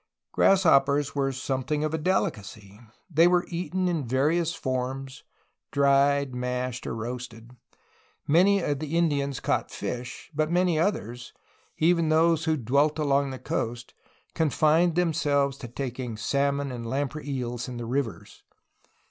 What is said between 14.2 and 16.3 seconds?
confined themselves to taking